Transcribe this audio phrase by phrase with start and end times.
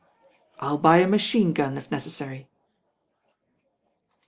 [0.01, 0.03] ^^
[0.59, 2.47] I U buy a machine gun, if necessary."